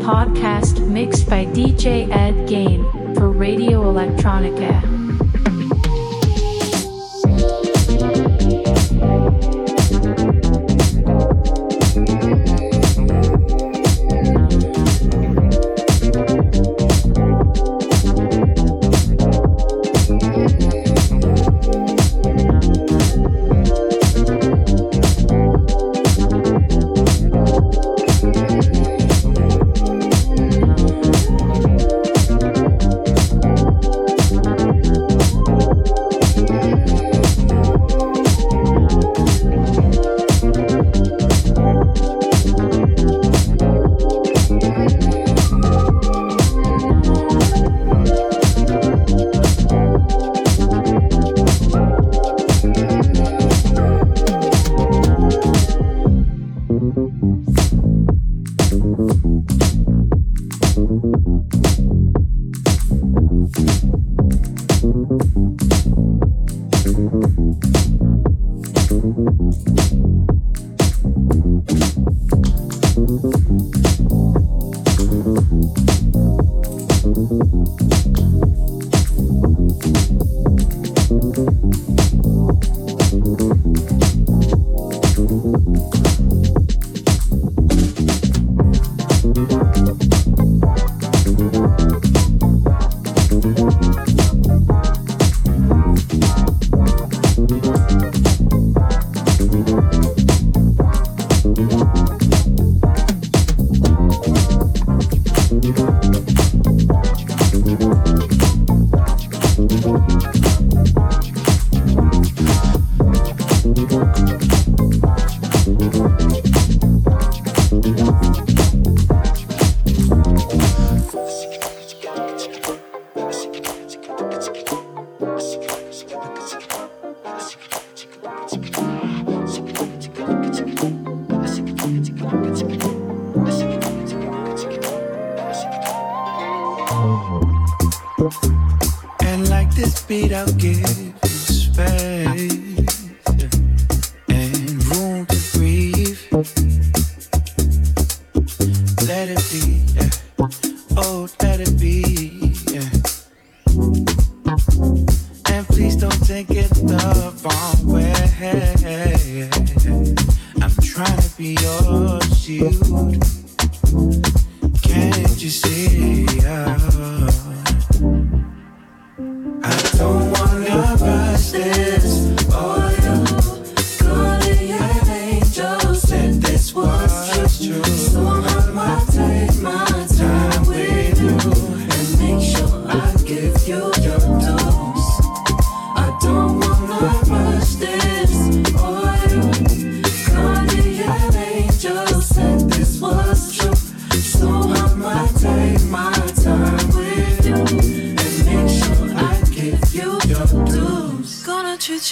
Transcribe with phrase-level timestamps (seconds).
[0.00, 2.82] podcast mixed by DJ Ed Gain
[3.14, 4.99] for Radio Electronica.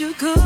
[0.01, 0.38] you go.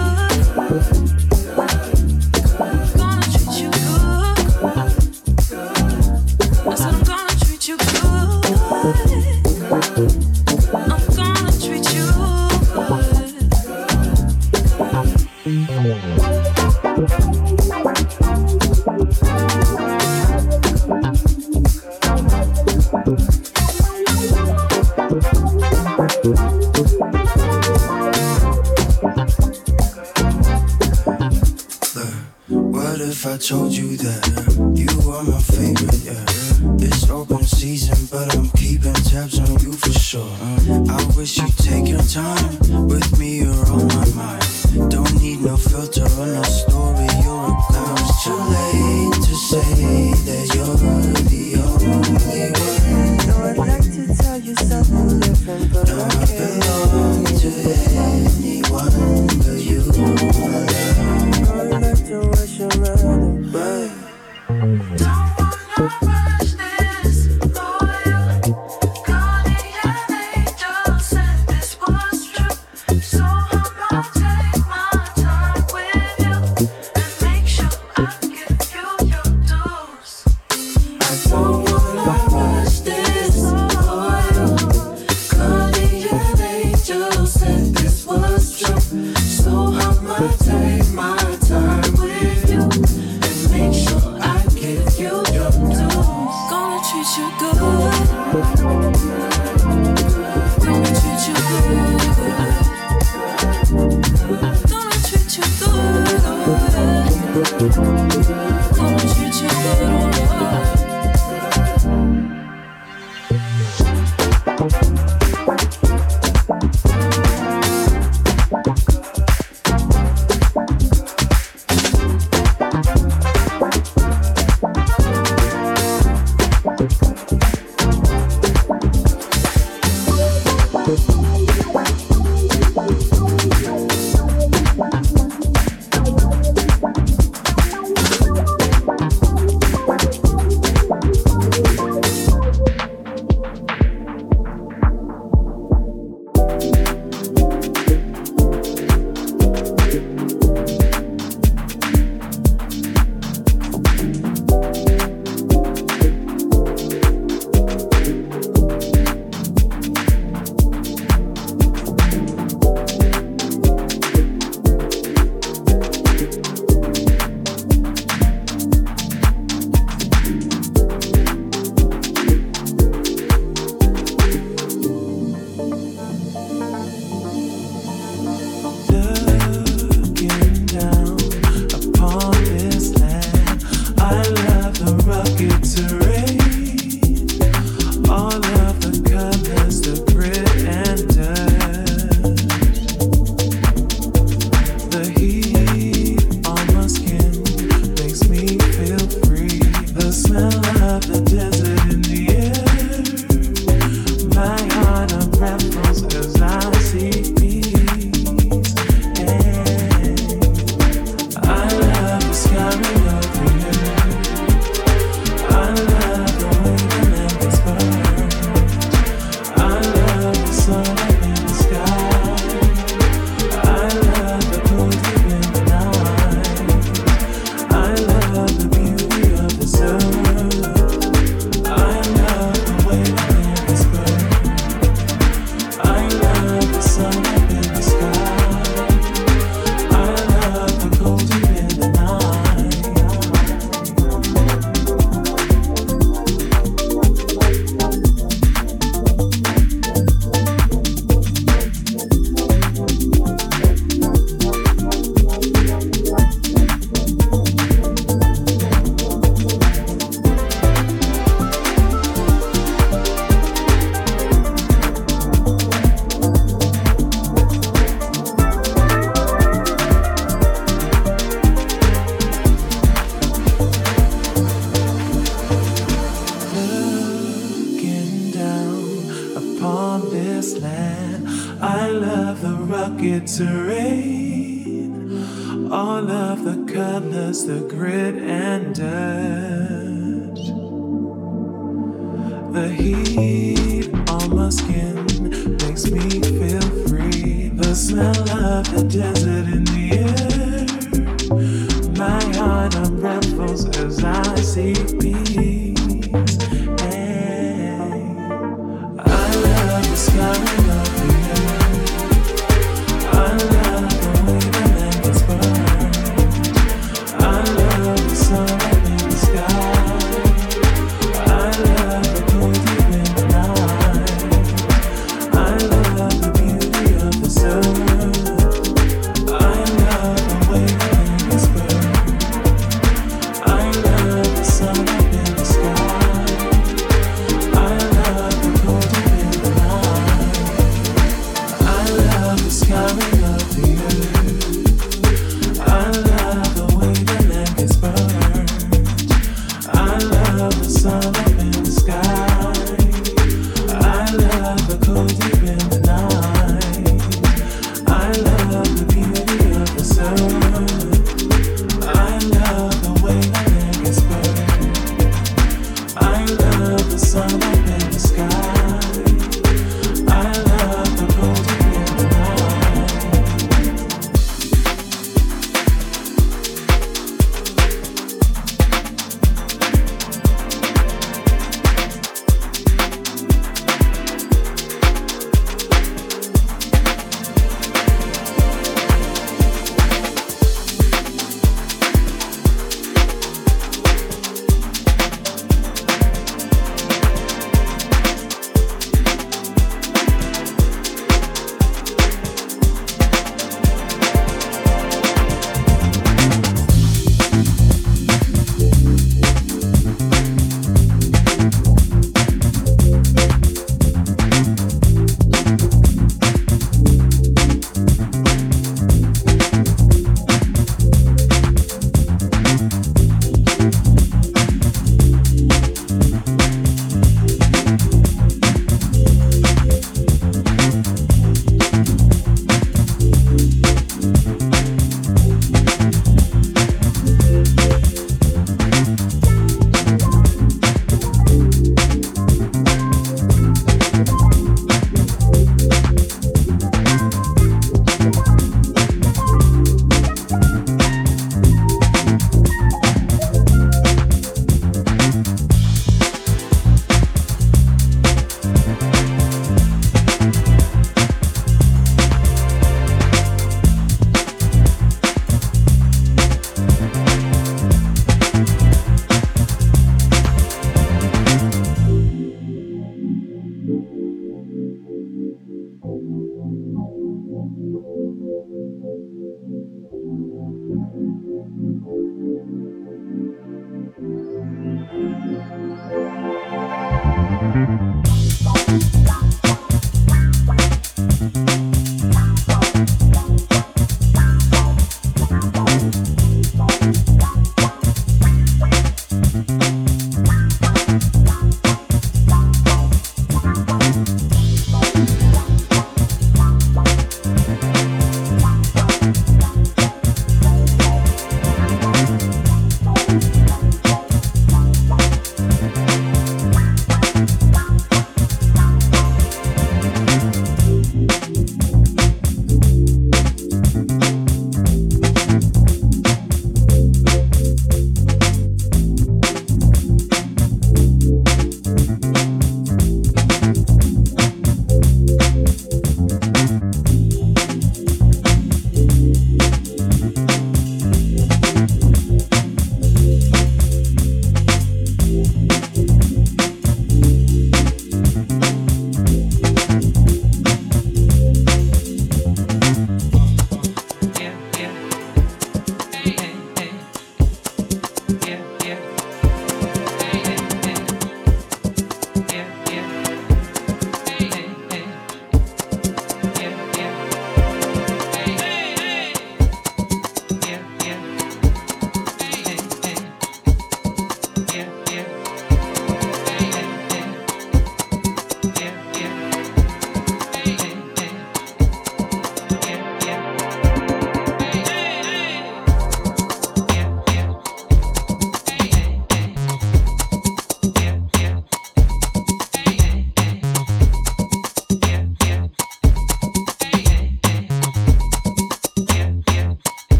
[33.42, 33.81] 手举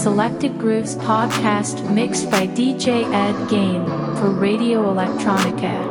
[0.00, 3.84] Selected Grooves podcast mixed by DJ Ed Gain
[4.16, 5.89] for Radio Electronica.